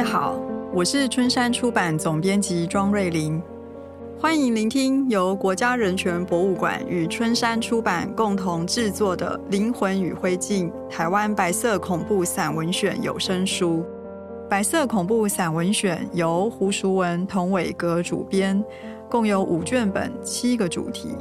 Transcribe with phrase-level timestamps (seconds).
[0.00, 0.40] 位好，
[0.72, 3.38] 我是春山出版总编辑庄瑞玲，
[4.18, 13.84] 欢迎聆听由国家人权博物馆与春山出版共同制作的《灵魂与灰烬：台湾白色恐怖散文选》有声书。
[14.48, 18.64] 白色恐怖散文选由胡淑文、童伟格主编，
[19.10, 21.14] 共有五卷本，七个主题，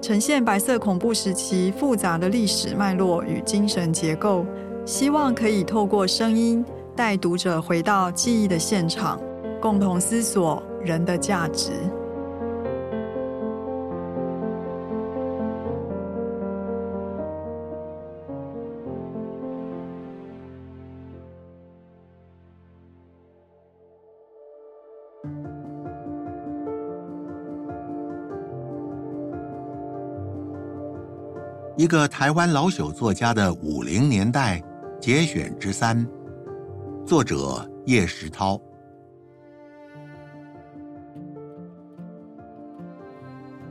[0.00, 4.46] 呈现白色恐怖时期复杂的历史脉络与精神结构，
[4.86, 6.64] 希望可以透过声音。
[6.96, 9.20] 带读者回到记忆的现场，
[9.60, 11.72] 共同思索人的价值。
[31.76, 34.62] 一个台湾老朽作家的五零年代
[35.00, 36.06] 节选之三。
[37.06, 38.58] 作者叶石涛。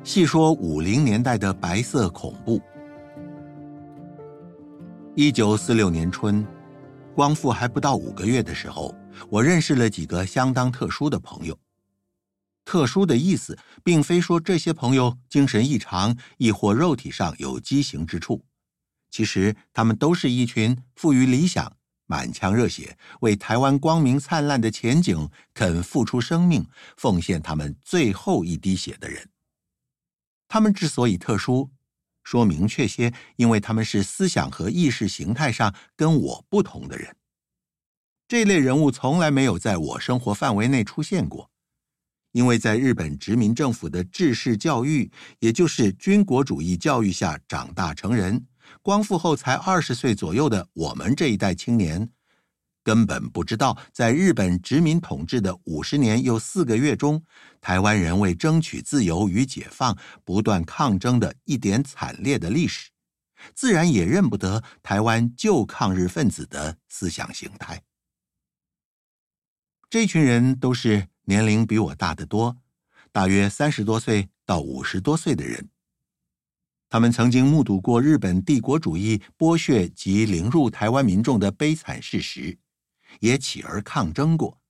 [0.04, 2.62] 细说五零年代的白色恐怖。
[5.16, 6.46] 一九四六年春，
[7.16, 8.94] 光复还不到五个月的时候，
[9.32, 11.58] 我认识了几个相当特殊的朋友。
[12.64, 18.46] 特殊的意思，并非说这些朋友精神异常，亦或肉体上有畸形之处。
[19.10, 21.76] 其实，他们都是一群富于理想。
[22.06, 29.30] 满腔热血，为台湾光明灿烂的前景肯付出生命、奉献他们最后一滴血的人。
[30.48, 31.72] 他们之所以特殊，
[32.24, 37.16] 说明确些，因为他们是思想和意识形态上跟我不同的人。
[38.28, 41.50] 这类人物从来没有在我生活范围内出现过，
[42.32, 48.46] 因为在日本殖民政府的制式教育，也就是军国主义教育下长大成人。
[48.84, 52.12] 光复后才二十岁左右的我们这一代青年，
[52.84, 57.24] 根本不知道，在日本殖民统治的五十年又四个月中，
[57.62, 62.90] 台湾人为争取自由与解放不断抗争的一点惨烈的历史，
[63.56, 67.82] 自然也认不得台湾旧抗日分子的思想形态。
[69.90, 72.58] 这群人都是年龄比我大得多，
[73.14, 75.70] 大约三十多岁到五十多岁的人。
[76.94, 82.56] 他们曾经目睹过日本帝国主义剥削及凌辱台湾民众的悲惨事实，
[83.20, 84.62] 也起而抗争过。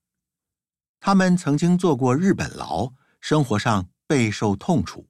[1.01, 5.05] 他们曾经坐过日本牢，生活上备受痛楚，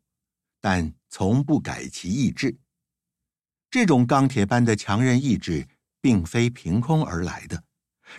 [0.59, 2.57] 但从不改其意志。
[3.69, 5.68] 这种钢铁般的强韧意志，
[6.01, 7.63] 并非凭空而来的，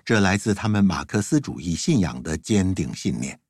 [0.04, 3.40] 这来自他们马克思主义信仰的坚定信念。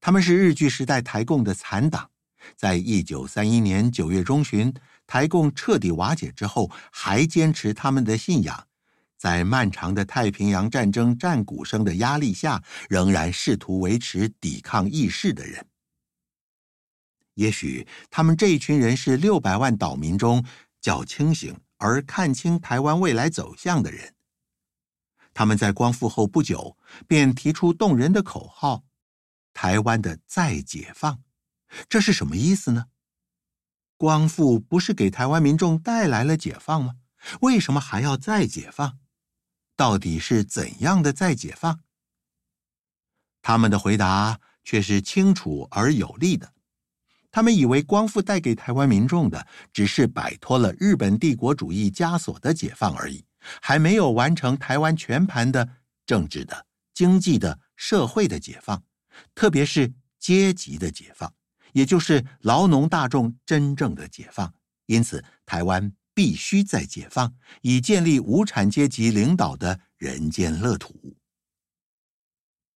[0.00, 2.10] 他们是日据时代台共的残党。
[2.56, 4.72] 在一九三一年九月中旬，
[5.06, 8.66] 台共彻底瓦解之后，还坚持他们的信仰，
[9.16, 15.66] 在漫长的太平洋战争战鼓声的压力下，仍然试图维持抵抗意识的人。
[17.34, 20.44] 也许他们这一群人是六百万岛民中
[20.80, 24.14] 较清醒而看清台湾未来走向的人。
[25.32, 26.76] 他们在光复后不久，
[27.06, 28.84] 便提出动人的口号
[29.54, 31.22] ：“台湾的再解放。”
[31.88, 32.86] 这是什么意思呢？
[33.96, 36.94] 光复不是给台湾民众带来了解放吗？
[37.42, 38.98] 为什么还要再解放？
[39.76, 41.80] 到底是怎样的再解放？
[43.42, 46.52] 他们的回答却是清楚而有力的。
[47.30, 53.24] 他们以为光复带给台湾民众的只是摆脱了日本帝国主义枷锁的解放而已，
[53.62, 55.68] 还没有完成台湾全盘的
[56.04, 58.82] 政治的、经济的、社会的解放，
[59.34, 61.32] 特别是阶级的解放。
[61.72, 64.52] 也就是劳农大众真正的解放，
[64.86, 71.16] 因此台湾必须再解放，以建立无产阶级领导的人间乐土。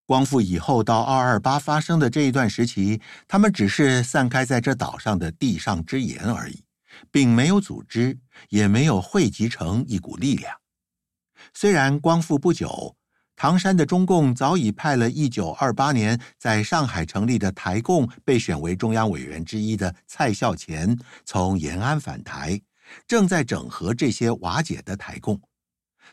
[0.05, 6.63] 光复以后到二二八发生的这一段时期，他们只是散开在这岛上的地上之盐而已，
[7.09, 8.19] 并没有组织，
[8.49, 10.55] 也没有汇集成一股力量。
[11.53, 12.95] 虽然光复不久。
[13.35, 22.59] 唐山的中共早已派了1928年在上海成立的台共被选为中央委员之一的蔡孝乾从延安返台，
[23.05, 25.39] 正在整合这些瓦解的台共，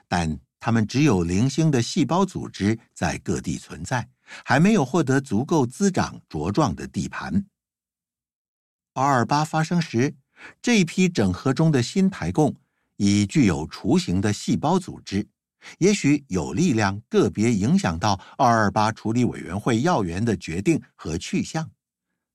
[0.09, 4.09] 但他们只有零星的细胞组织在各地存在，
[4.45, 7.45] 还没有获得足够滋长茁壮的地盘。
[8.95, 10.15] 228发生时，
[10.61, 12.55] 这批整合中的新台共
[12.97, 15.29] 已具有雏形的细胞组织。
[15.79, 21.71] 也许有力量个别影响到二二八处理委员会要员的决定和去向，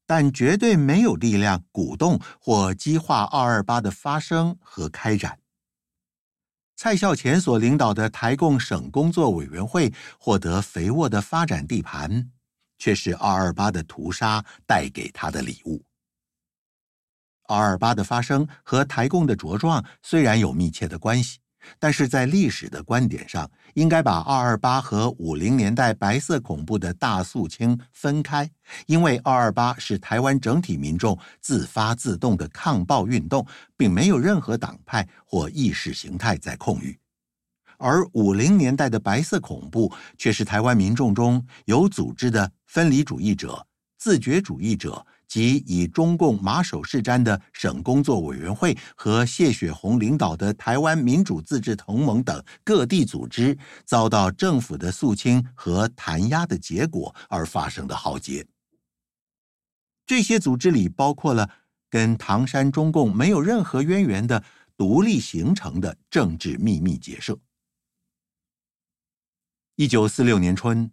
[0.05, 5.39] 但绝对没有力量鼓动或激化二二八的发生和开展。
[6.75, 12.29] 蔡孝乾所领导的台共省工作委员会获得肥沃的发展地盘，
[12.77, 15.83] 却是二二八的屠杀带给他的礼物。
[17.47, 21.39] 二二八的发生和台共的茁壮虽然有密切的关系。
[21.79, 28.49] 但是在历史的观点上，应该把二二八和五零年代白色恐怖的大肃清分开，
[28.85, 36.93] 因为二二八是台湾整体民众自发自动的抗暴运动，并没有任何党派或意识形态在控御；
[37.77, 43.65] 而五零年代的白色恐怖却是台湾民众中有组织的分离主义者、
[43.97, 45.05] 自觉主义者。
[45.27, 58.47] 及以中共马首是瞻的省工作委员会和谢雪红领导的台湾民主自治同盟等各地组织遭到政府的肃清和弹压的结果而发生的浩劫。
[60.05, 61.49] 这些组织里包括了
[61.89, 64.41] 跟唐山中共没有任何渊源的
[64.77, 67.37] 独立形成的政治秘密结社。
[69.75, 70.89] 一九四六年春，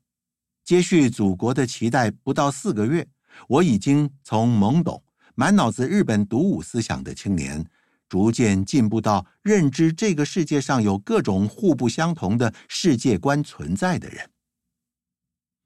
[0.64, 3.08] 接续祖国的期待不到四个月。
[3.48, 5.02] 我已经从懵懂、
[5.34, 7.64] 满脑子日本独武思想的青年，
[8.08, 14.30] 逐渐进步到认知这个世界上有各种互不相同的世界观存在的人。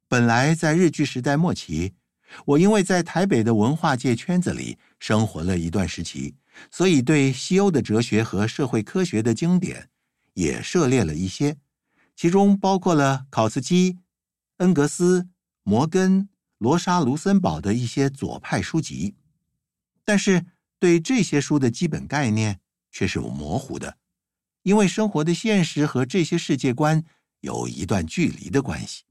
[0.08, 1.94] 本来在日据时代末期，
[2.46, 6.34] 我因为在台北的文化界圈子里生活了一段时期，
[6.70, 9.90] 所以对西欧的哲学和社会科学的经典
[10.32, 11.58] 也涉猎了一些，
[12.16, 13.98] 其中包括了考茨基、
[14.56, 15.28] 恩格斯、
[15.62, 16.30] 摩根。
[16.58, 19.14] 罗莎·卢森堡的一些左派书籍，
[20.04, 20.46] 但是
[20.78, 22.60] 对这些书的基本概念
[22.90, 23.96] 却是模糊的，
[24.62, 27.04] 因为生活的现实和这些世界观
[27.40, 29.04] 有一段距离的关系。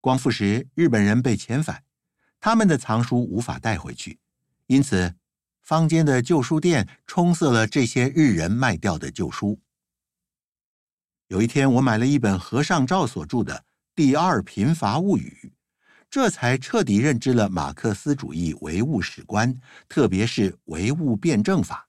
[0.00, 1.84] 光复时，日本人被遣返，
[2.38, 4.18] 他们的藏书无法带回去，
[4.66, 5.14] 因此
[5.62, 9.58] 坊间的旧书店充塞了这些日人卖掉的旧书。
[11.28, 13.54] 有一天，我买了一本和尚照所著的
[13.94, 15.50] 《第二贫乏物语》。
[16.14, 19.52] 这才彻底认知了马克思主义唯物史观，
[19.88, 21.88] 特别是唯物辩证法。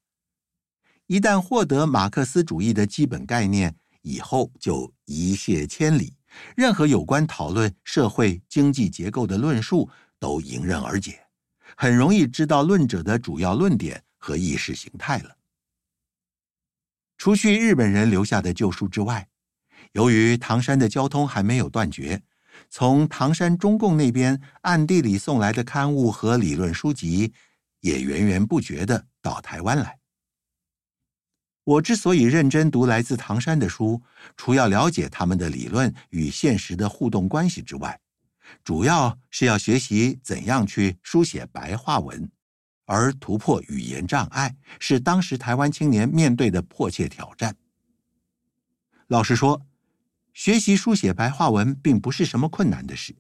[1.06, 6.16] 一旦获得马克思主义的基本概念，以后就一泻千里，
[6.58, 9.88] 任何有关讨论社会经济结构的论述
[10.18, 11.24] 都迎刃而解，
[11.78, 15.38] 很容易知道论者的主要论点和意识形态了。
[17.20, 19.30] 除去日本人留下的旧书之外，
[19.92, 22.24] 由于唐山的交通还没有断绝。
[22.70, 27.34] 从唐山中共那边暗地里送来的刊物和理论书籍，
[27.80, 30.00] 也源源不绝地到台湾来。
[31.64, 34.02] 我之所以认真读来自唐山的书，
[34.36, 38.00] 除要了解他们的理论与现实的互动关系之外，
[38.64, 42.30] 主要是要学习怎样去书写白话文，
[42.86, 47.56] 而突破语言障碍是当时台湾青年面对的迫切挑战。
[49.08, 49.62] 老实说。
[50.36, 53.16] 学习书写白话文并不是什么困难的事，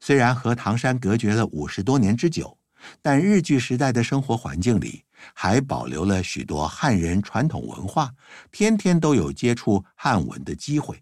[0.00, 2.58] 虽然和唐山隔绝了五十多年之久，
[3.00, 8.12] 但日据时代的生活环境里还保留了许多汉人传统文化，
[8.50, 11.00] 天天都有接触汉文的机会。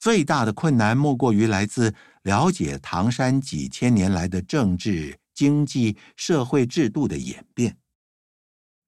[0.00, 7.76] 最大的困难莫过于来自了解唐山几千年来的政治、经济、社会制度的演变。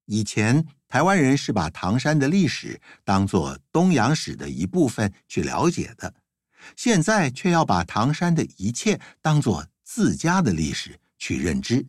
[0.05, 6.15] 以前，台湾人是把唐山的历史当作东洋史的一部分去了解的，
[6.75, 11.87] 现在却要把唐山的一切当作自家的历史去认知，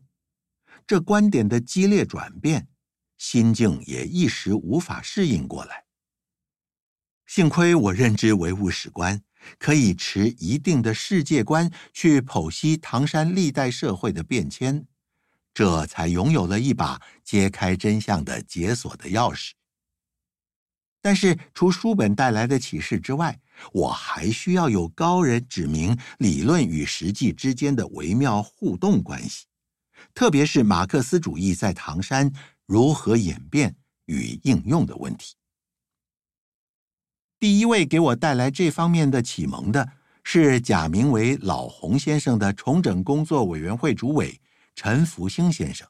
[0.87, 2.69] 这观点的激烈转变，
[3.17, 5.85] 心境也一时无法适应过来。
[7.27, 9.23] 幸亏我认知唯物史观，
[9.59, 14.87] 可以持一定的世界观去剖析唐山历代社会的变迁。
[15.53, 19.51] 这才拥有了一把揭开真相的解锁的钥匙。
[21.03, 23.41] 但是，除书本带来的启示之外，
[23.73, 29.47] 我还需要有高人指明理论与实际之间的微妙互动关系，
[30.13, 32.31] 特别是马克思主义在唐山
[32.67, 33.75] 如何演变
[34.07, 35.37] 与应用的问题。
[37.39, 39.93] 第一位给我带来这方面的启蒙的
[40.23, 44.39] 是假名为老洪先生的重整工作委员会主委。
[44.75, 45.89] 陈福兴先生，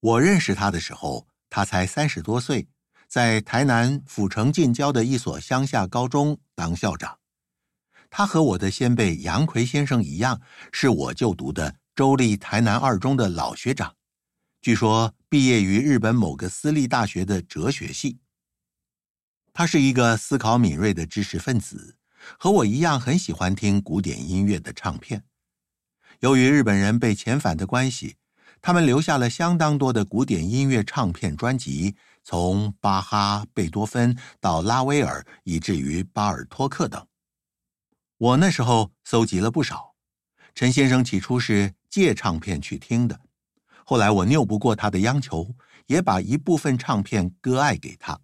[0.00, 2.68] 我认识他的时候，他才三十多岁，
[3.08, 7.18] 在台南府城近郊的一所乡下高中当校长。
[8.08, 10.40] 他和我的先辈杨奎先生一样，
[10.72, 13.96] 是我就读的州立台南二中的老学长，
[14.60, 18.18] 据说毕业于日本某个私立大学的哲学系。
[19.52, 21.96] 他是一个思考敏锐的知识分子，
[22.38, 25.24] 和我一样很喜欢听古典音乐的唱片。
[26.20, 28.16] 由于日本人被遣返的关系，
[28.60, 37.06] 他们留下了相当多的古典音乐唱片专辑，从巴哈、贝多芬到拉威尔，以至于巴尔托克等。
[38.18, 39.94] 我那时候搜集了不少。
[40.54, 43.18] 陈先生起初是借唱片去听的，
[43.86, 45.54] 后来我拗不过他的央求，
[45.86, 48.20] 也把一部分唱片割爱给他。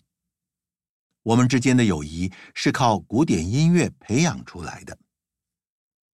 [1.23, 4.99] 我们之间的友谊是靠古典音乐培养出来的。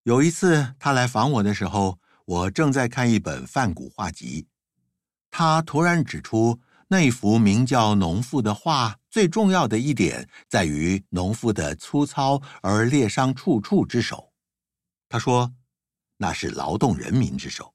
[0.04, 4.48] 有一次他来访我的时候，我正在看一本梵谷画集，
[5.30, 14.32] 他突然指出那幅名叫《农妇》的画，最重要的一点在于农妇的粗糙而裂伤处处之手。
[15.08, 15.54] 他说，
[16.16, 17.72] 那是劳动人民之手。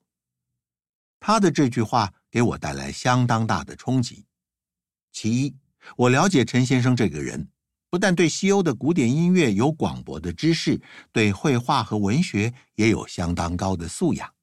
[1.22, 4.26] 他的这句话给我带来相当大的冲击。
[5.14, 5.56] 其一，
[5.96, 7.48] 我了解陈先生这个人。
[7.90, 14.34] 不但对西欧的古典音乐有广博的知识，对绘画和文学也有相当高的素养。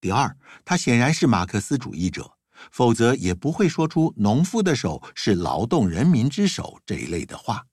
[0.00, 2.36] 第二，他显然是马克思主义者，
[2.70, 7.66] 否则也不会说出“农夫的手是劳动人民之手”这一类的话。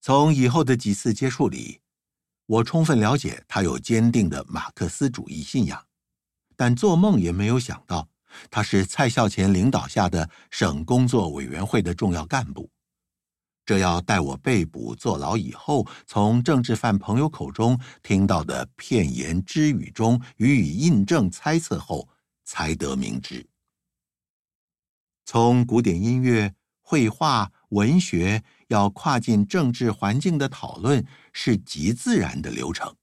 [0.00, 1.80] 从以后的几次接触里，
[2.46, 5.84] 我充分了解他有坚定的马克思主义信仰，
[6.54, 8.08] 但做梦也没有想到。
[8.50, 12.70] 他是蔡孝乾领导下的省工作委员会的重要干部，
[13.64, 22.08] 这要待我被捕坐牢以后，从政治犯朋友口中听到的片言只语中予以印证猜测后，
[22.44, 23.46] 才得明知。
[25.24, 32.96] 从古典音乐、绘画、文学要跨进政治环境的讨论，是极自然的流程。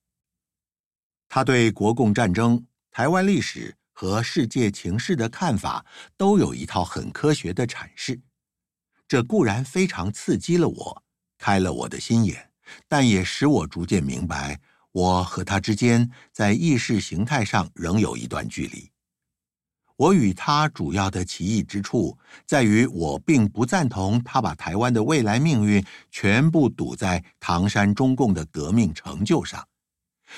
[1.30, 3.78] 他对国共战争、台湾历史。
[3.98, 5.86] 和世界情势的看法
[6.18, 8.20] 都有一套很科学的阐释，
[9.08, 11.04] 这固然非常刺激了我，
[11.38, 12.52] 开了我的心眼，
[12.90, 14.60] 但也使我逐渐明白，
[14.92, 18.92] 我和他之间在意识形态上仍有一段距离。
[19.96, 29.66] 我与他主要的歧义之处，在于我并不赞同他把台湾的未来命运全部赌在唐山中共的革命成就上。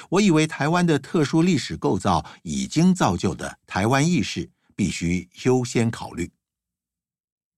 [0.10, 6.32] 我以为台湾的特殊历史构造已经造就的台湾意识必须优先考虑。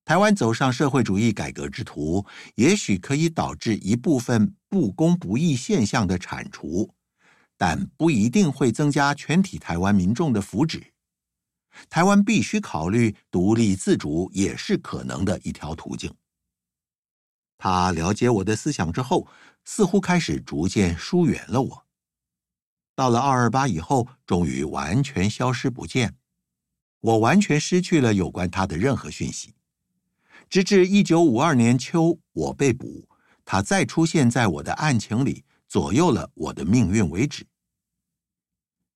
[0.05, 6.93] 台湾走上社会主义改革之途，也许可以导致一部分不公不义现象的铲除，
[7.57, 10.81] 但不一定会增加全体台湾民众的福祉。
[11.89, 16.11] 台湾必须考虑独立自主，也是可能的一条途径。
[17.59, 19.27] 他了解我的思想之后，
[19.63, 21.85] 似乎开始逐渐疏远了我。
[22.99, 26.17] 到了二二八以后，终于完全消失不见，
[26.99, 29.55] 我完全失去了有关他的任何讯息。
[30.49, 33.07] 直至一九五二年秋，我被捕，
[33.45, 37.47] 他再出现在我的案情里，左右了我的命运为止。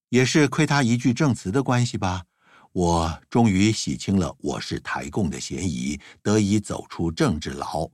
[0.09, 2.25] 也是亏他一句证词的关系吧，
[2.73, 7.89] 我终于洗清了我是台共的嫌疑，得以走出政治牢。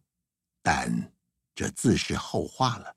[0.63, 1.13] 但
[1.53, 2.95] 这自是后话了。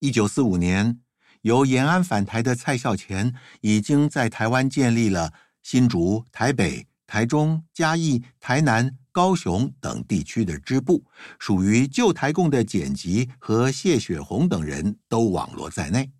[0.00, 0.98] 一九四五年，
[1.42, 5.30] 由延安返台的蔡孝乾已经在台湾建立了
[5.62, 11.04] 新竹、台北、台中、嘉义、台南、高雄等地区的支部，
[11.38, 16.10] 属于旧台共的简吉和谢雪红等人都网罗在内。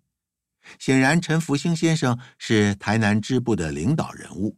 [0.77, 4.55] 显然，陈福兴先生是台南支部的领导人物，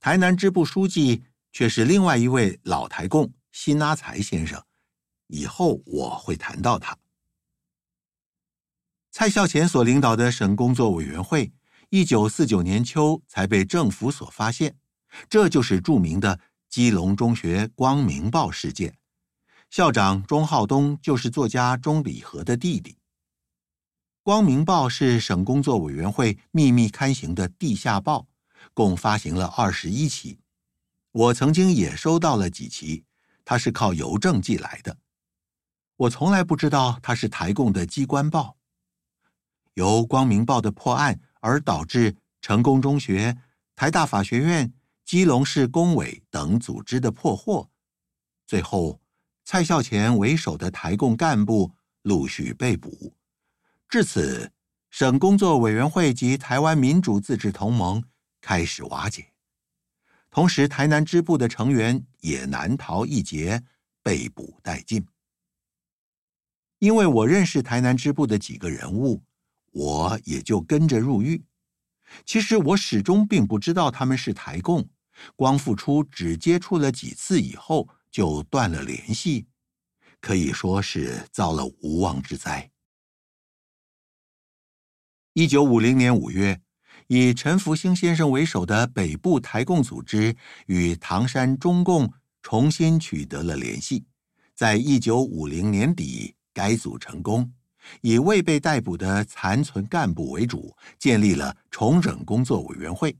[0.00, 1.22] 台南支部书记
[1.52, 4.58] 却是另外一位老台共辛阿财先生。
[5.26, 6.96] 以后我会谈到他。
[9.12, 11.52] 蔡孝乾所领导的省工作委员会，
[11.90, 14.74] 一九四九年秋才被政府所发现，
[15.28, 16.40] 这就是著名的
[16.70, 18.96] 基隆中学光明报事件。
[19.68, 22.96] 校长钟浩东就是作家钟理和的弟弟。
[24.22, 28.26] 光明报是省工作委员会秘密刊行的地下报，
[28.72, 30.38] 共发行了二十一期。
[31.10, 33.04] 我曾经也收到了几期，
[33.44, 34.96] 它是靠邮政寄来的。
[35.96, 38.56] 我从来不知道它是台共的机关报。
[39.74, 43.36] 由光明报的破案而导致成功中学、
[43.74, 44.72] 台大法学院、
[45.04, 47.70] 基隆市工委等组织的破获，
[48.46, 49.00] 最后
[49.44, 53.14] 蔡孝乾为首的台共干部陆续被捕，
[53.88, 54.52] 至此
[54.90, 58.02] 省工作委员会及台湾民主自治同盟
[58.40, 59.32] 开始瓦解，
[60.30, 63.62] 同时台南支部的成员也难逃一劫，
[64.02, 65.06] 被捕殆尽。
[66.78, 69.22] 因为我认识台南支部的几个人物。
[69.72, 71.44] 我也就跟着入狱。
[72.24, 74.88] 其实我始终并不知道他们是台共，
[75.34, 79.46] 光复初只接触了几次以后就断了联系，
[80.20, 82.70] 可以说是遭了无妄之灾。
[85.32, 86.60] 一九五零年五月，
[87.06, 90.36] 以陈福兴先生为首的北部台共组织
[90.66, 92.12] 与唐山中共
[92.42, 94.04] 重新取得了联系。
[94.54, 97.54] 在一九五零年底改组成功，
[98.00, 103.16] 以未被逮捕的残存干部为主，建立了重整工作委员会。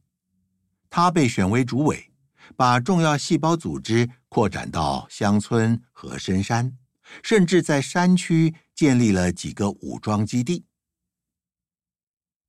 [0.90, 2.10] 他被选为主委，
[2.56, 6.76] 把重要细胞组织扩展到乡村和深山，
[7.22, 10.64] 甚至在山区建立了几个武装基地。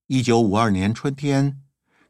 [0.08, 1.62] 一九五二年春天，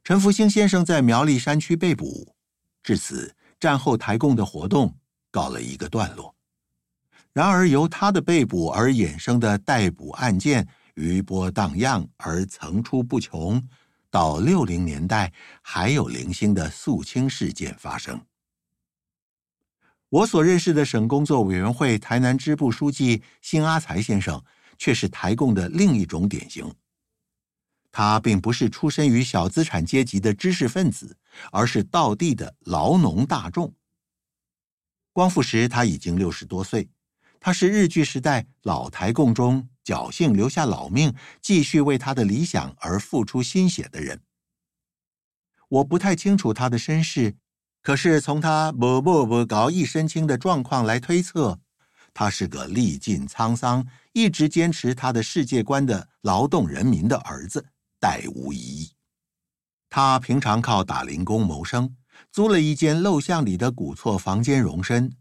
[0.04, 2.36] 陈福兴先生在苗栗山区被捕，
[2.82, 4.98] 至此战后台共的活动
[5.30, 6.33] 告了一个段落。
[7.34, 13.68] 然而，由他的被捕而衍生的逮捕案件余波荡漾而层出不穷，
[14.12, 18.24] 到六零年代还有零星的肃清事件发生。
[20.10, 24.40] 我所认识的省工作委员会台南支部书记辛阿才先生，
[24.78, 26.72] 却是台共的另一种典型。
[27.92, 31.18] 他并不是出身于小资产阶级的知识分子，
[31.52, 33.74] 而是道地的劳农大众。
[35.12, 36.88] 光复时他已经六十多岁，
[37.46, 44.22] 他是日据时代老台共中侥幸留下老命，继续为他的理想而付出心血的人。
[45.68, 47.36] 我不太清楚他的身世，
[47.82, 51.60] 可是从他不不不搞一身轻的状况来推测，
[52.14, 57.66] 他是个历尽沧桑、一直坚持他的世界观的劳动人民的儿子。
[58.00, 58.90] 殆无疑。
[59.90, 61.94] 他平常靠打零工谋生，
[62.32, 65.14] 租了一间陋巷里的古厝房间容身，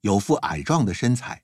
[0.00, 1.41] 有副矮壮的身材。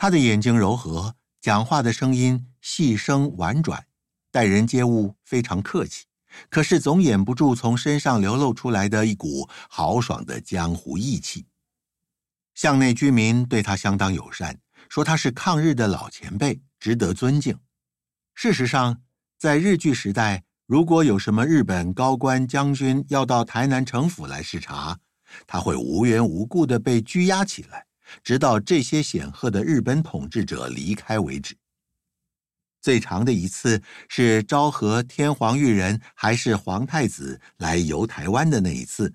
[0.00, 3.84] 他的眼睛柔和，讲话的声音细声婉转，
[4.30, 6.04] 待人接物非常客气，
[6.48, 11.48] 可是总掩不住从身上流露出来的一股豪爽的江湖义气。
[12.54, 17.58] 巷内居民对他相当友善，说他是抗日的老前辈，值得尊敬。
[18.36, 19.02] 事实上，
[19.36, 25.00] 在日据时代，如果有什么日本高官将军要到台南城府来视察，
[25.44, 27.87] 他会无缘无故地被拘押起来，
[28.22, 31.56] 直到这些显赫的日本统治者离开为止。
[32.80, 39.14] 最长的一次是昭和天皇裕仁还是皇太子来游台湾的那一次，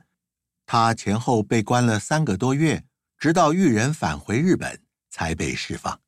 [0.65, 2.84] 他前后被关了三个多月，
[3.17, 5.99] 直到裕仁返回日本才被释放。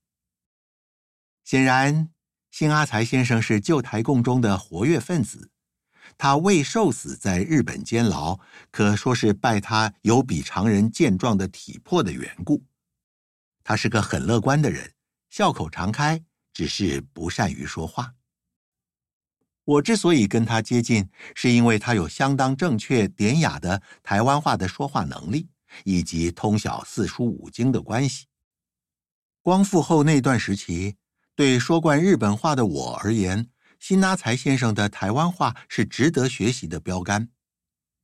[1.43, 2.09] 显然。
[2.51, 5.49] 新阿才先生是旧台共中的活跃分子，
[6.17, 8.39] 他未受死在日本监牢，
[8.71, 12.63] 可说是拜他有比常人健壮的体魄的缘故。
[13.65, 14.93] 他是个很乐观的人，
[15.29, 16.23] 笑口常开，
[16.53, 18.13] 只是不善于说话。
[19.63, 25.49] 我之所以跟他接近，是因为他有相当正确典雅的台湾话的说话能力，
[25.83, 28.27] 以及通晓四书五经的关系。
[29.41, 30.95] 光复后那段时期。
[31.37, 37.27] 对说惯日本话的我而言，辛拉才先生的台湾话是值得学习的标杆。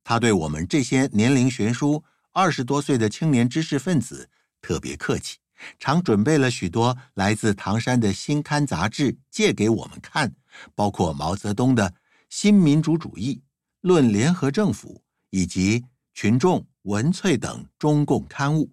[0.04, 4.28] 他对我们这些年龄悬殊、二十多岁的青年知识分子
[4.60, 5.38] 特别客气，
[5.78, 10.34] 常准备了许多来自唐山的新刊杂志借给我们看，
[10.74, 11.90] 包括毛泽东的
[12.28, 13.34] 《新民主主义》
[13.80, 14.94] 《论联合政府》
[15.30, 15.80] 以及
[16.14, 18.72] 《群众》《文萃》等中共刊物。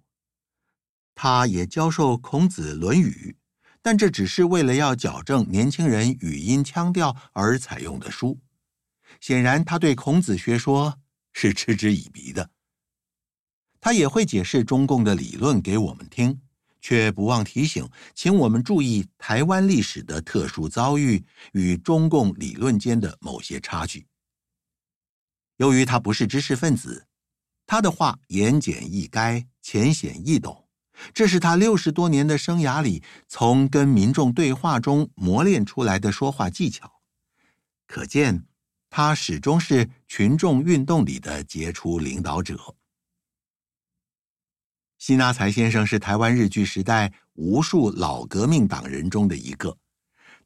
[1.14, 3.34] 他也教授孔子《论语》。
[3.82, 8.38] 但这只是为了要矫正年轻人语音腔调而采用的书。
[9.22, 10.98] 显然，他对孔子学说
[11.32, 12.50] 是嗤之以鼻的。
[13.80, 16.42] 他也会解释中共的理论给我们听，
[16.80, 24.06] 却不忘提醒，请我们注意台湾历史的特殊遭遇与中共理论间的某些差距。
[25.56, 27.06] 由于他不是知识分子，
[27.66, 30.66] 他的话言简意赅，浅显易懂。
[31.14, 37.00] 这是他六十多年的生涯里，从跟民众对话中磨练出来的说话技巧，
[37.86, 38.44] 可见
[38.90, 42.76] 他始终是群众运动里的杰出领导者。
[45.00, 49.74] 辛阿才先生是台湾日据时代无数老革命党人中的一个，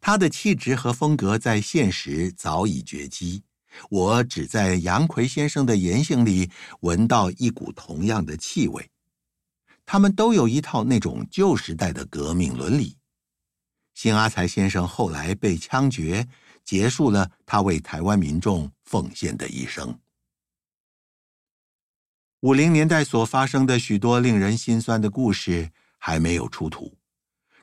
[0.01, 3.43] 他的气质和风格在现时早已绝迹，
[3.90, 6.49] 我只在杨逵先生的言行里
[6.83, 8.88] 闻到一股同样的气味。
[9.85, 12.97] 他们都有一套那种旧时代的革命伦理。
[13.95, 16.29] 辛阿才先生后来被枪决，
[16.64, 19.99] 结束了他为台湾民众奉献的一生。
[22.45, 26.95] 五零年代所发生的许多令人心酸的故事还没有出土，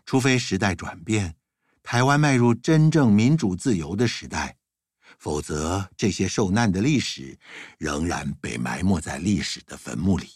[0.08, 1.36] 除非时代转变，
[1.84, 4.58] 台湾迈入真正民主自由的时代，
[5.20, 7.38] 否则这些受难的历史
[7.78, 10.28] 仍然被埋没在历史的坟墓里。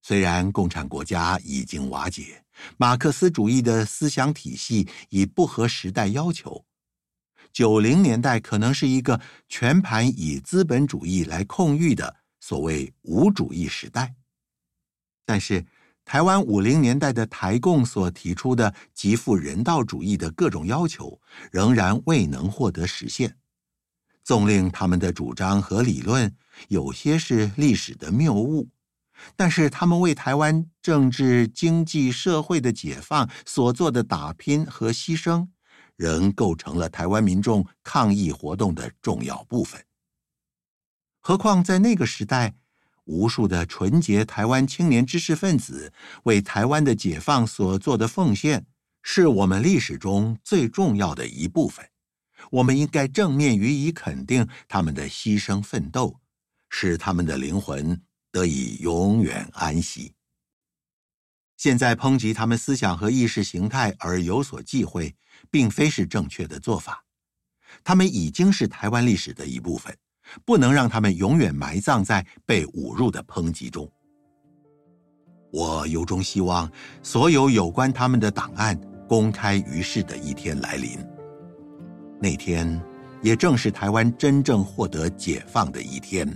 [0.00, 2.44] 虽然共产国家已经瓦解，
[2.76, 6.64] 马克思主义的思想体系已不合时代要求，
[7.52, 14.14] 九零年代可能是一个全盘以资本主义来控御的所谓无主义时代。
[15.24, 15.66] 但是，
[16.04, 23.36] 台湾五零年代的台共所提出的极富人道主义的各种要求，仍然未能获得实现。
[24.22, 26.32] 纵令他们的主张和理论
[26.68, 28.68] 有些是历史的谬误，
[29.34, 35.48] 但是他们为台湾政治、经济、社会的解放所做的打拼和牺牲，
[35.96, 39.84] 仍构成了台湾民众抗议活动的重要部分。
[41.26, 42.54] 何况在那个时代，
[43.06, 48.64] 无数的纯洁台湾青年知识分子为台湾的解放所做的奉献，
[49.02, 51.84] 是我们历史中最重要的一部分。
[52.52, 56.20] 我们应该正面予以肯定他们的牺牲奋斗，
[56.68, 60.12] 使他们的灵魂得以永远安息。
[61.56, 65.16] 现在抨击他们思想和意识形态而有所忌讳，
[65.50, 67.04] 并非是正确的做法。
[67.82, 69.98] 他们已经是台湾历史的一部分，
[70.44, 73.90] 不能让他们永远埋葬在被侮辱的抨击中。
[75.52, 76.70] 我由衷希望
[77.02, 80.98] 所有有关他们的档案公开于世的一天来临。
[82.20, 82.82] 那天，
[83.22, 86.26] 也正是台湾真正获得解放的一天。